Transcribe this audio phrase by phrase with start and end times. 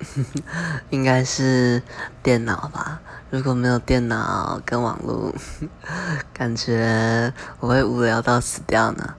[0.90, 1.82] 应该是
[2.22, 3.00] 电脑吧。
[3.30, 5.34] 如果没有电脑跟网络
[6.34, 9.14] 感觉我会无聊到死掉呢。